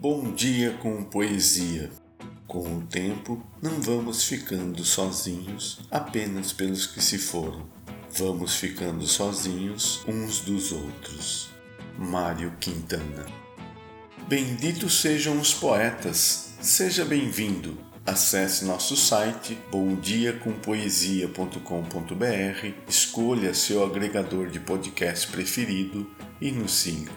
[0.00, 1.90] Bom dia com poesia.
[2.46, 7.68] Com o tempo, não vamos ficando sozinhos apenas pelos que se foram.
[8.16, 11.50] Vamos ficando sozinhos uns dos outros.
[11.98, 13.26] Mário Quintana.
[14.26, 16.54] Benditos sejam os poetas.
[16.62, 17.76] Seja bem-vindo.
[18.06, 26.10] Acesse nosso site bomdiacompoesia.com.br, escolha seu agregador de podcast preferido
[26.40, 27.12] e nos siga